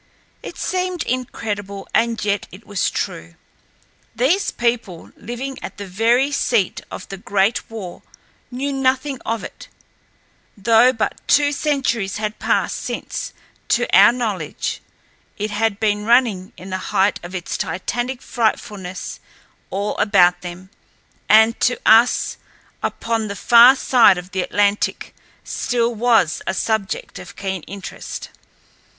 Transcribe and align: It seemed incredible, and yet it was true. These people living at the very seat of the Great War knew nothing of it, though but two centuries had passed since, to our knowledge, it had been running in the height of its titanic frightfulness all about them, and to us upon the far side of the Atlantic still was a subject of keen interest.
It 0.41 0.57
seemed 0.57 1.03
incredible, 1.03 1.87
and 1.93 2.25
yet 2.25 2.47
it 2.51 2.65
was 2.65 2.89
true. 2.89 3.35
These 4.15 4.49
people 4.49 5.11
living 5.15 5.59
at 5.61 5.77
the 5.77 5.85
very 5.85 6.31
seat 6.31 6.81
of 6.89 7.07
the 7.09 7.17
Great 7.17 7.69
War 7.69 8.01
knew 8.49 8.73
nothing 8.73 9.19
of 9.27 9.43
it, 9.43 9.67
though 10.57 10.91
but 10.91 11.21
two 11.27 11.51
centuries 11.51 12.17
had 12.17 12.39
passed 12.39 12.77
since, 12.77 13.31
to 13.67 13.85
our 13.95 14.11
knowledge, 14.11 14.81
it 15.37 15.51
had 15.51 15.79
been 15.79 16.03
running 16.03 16.51
in 16.57 16.71
the 16.71 16.79
height 16.89 17.19
of 17.21 17.35
its 17.35 17.55
titanic 17.55 18.23
frightfulness 18.23 19.19
all 19.69 19.95
about 19.99 20.41
them, 20.41 20.71
and 21.29 21.59
to 21.59 21.79
us 21.85 22.37
upon 22.81 23.27
the 23.27 23.35
far 23.35 23.75
side 23.75 24.17
of 24.17 24.31
the 24.31 24.41
Atlantic 24.41 25.13
still 25.43 25.93
was 25.93 26.41
a 26.47 26.55
subject 26.55 27.19
of 27.19 27.35
keen 27.35 27.61
interest. 27.67 28.29